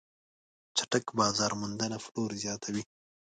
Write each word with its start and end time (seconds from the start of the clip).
چټک 0.77 1.05
بازار 1.19 1.51
موندنه 1.61 1.97
پلور 2.03 2.31
زیاتوي. 2.43 2.83